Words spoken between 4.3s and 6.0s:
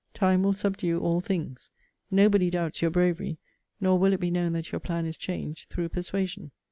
known that your plan is changed through